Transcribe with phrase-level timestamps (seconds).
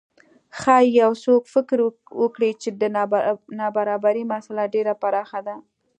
[0.59, 1.77] ښايي یو څوک فکر
[2.23, 2.83] وکړي چې د
[3.61, 5.55] نابرابرۍ مسئله ډېره پراخه ده.